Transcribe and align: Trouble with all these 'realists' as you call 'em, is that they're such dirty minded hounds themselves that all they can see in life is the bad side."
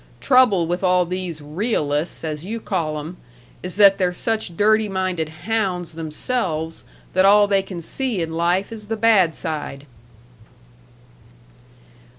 Trouble 0.19 0.65
with 0.65 0.83
all 0.83 1.05
these 1.05 1.41
'realists' 1.43 2.23
as 2.23 2.43
you 2.43 2.59
call 2.59 2.97
'em, 2.97 3.17
is 3.61 3.75
that 3.75 3.99
they're 3.99 4.11
such 4.11 4.57
dirty 4.57 4.89
minded 4.89 5.29
hounds 5.45 5.91
themselves 5.91 6.83
that 7.13 7.23
all 7.23 7.45
they 7.45 7.61
can 7.61 7.79
see 7.79 8.19
in 8.19 8.33
life 8.33 8.71
is 8.71 8.87
the 8.87 8.97
bad 8.97 9.35
side." 9.35 9.85